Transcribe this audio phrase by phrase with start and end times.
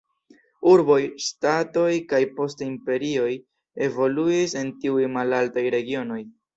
[0.69, 0.95] Urboj,
[1.25, 3.31] ŝtatoj kaj poste imperioj
[3.91, 6.25] evoluis en tiuj malaltaj regionoj.